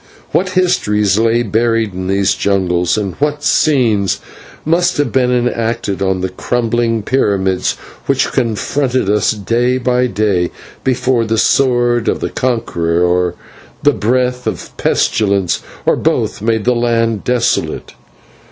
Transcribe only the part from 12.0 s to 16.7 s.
of the conqueror or the breath of pestilence, or both, made